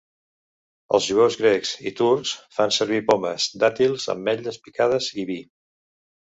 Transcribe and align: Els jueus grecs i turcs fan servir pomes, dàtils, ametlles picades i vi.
Els 0.97 1.09
jueus 1.09 1.35
grecs 1.41 1.73
i 1.89 1.93
turcs 1.99 2.31
fan 2.55 2.73
servir 2.77 3.03
pomes, 3.11 3.47
dàtils, 3.65 4.07
ametlles 4.15 4.59
picades 4.65 5.11
i 5.25 5.29
vi. 5.33 5.39